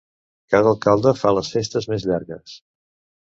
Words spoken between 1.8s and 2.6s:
més llargues.